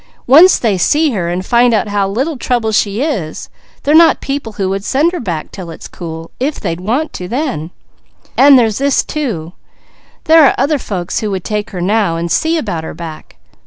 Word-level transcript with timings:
Once 0.25 0.57
they 0.57 0.79
see 0.79 1.11
her, 1.11 1.29
and 1.29 1.45
find 1.45 1.75
how 1.75 2.07
little 2.09 2.35
trouble 2.35 2.71
she 2.71 3.03
is, 3.03 3.49
they're 3.83 3.93
not 3.93 4.19
people 4.19 4.53
who 4.53 4.67
would 4.67 4.83
send 4.83 5.11
her 5.11 5.19
back 5.19 5.51
'til 5.51 5.69
it's 5.69 5.87
cool, 5.87 6.31
if 6.39 6.59
they'd 6.59 6.79
want 6.81 7.13
to 7.13 7.27
then. 7.27 7.69
And 8.35 8.57
there's 8.57 8.79
this, 8.79 9.03
too: 9.03 9.53
there 10.23 10.43
are 10.43 10.55
other 10.57 10.79
folks 10.79 11.19
who 11.19 11.29
would 11.29 11.43
take 11.43 11.69
her 11.69 11.81
now, 11.81 12.17
and 12.17 12.31
see 12.31 12.57
about 12.57 12.83
her 12.83 12.95
back. 12.95 13.35